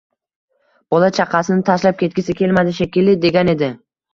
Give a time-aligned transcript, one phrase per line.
[0.95, 3.75] Bola-chaqasini tashlab ketgisi kelmadi, shekilli”, degan edi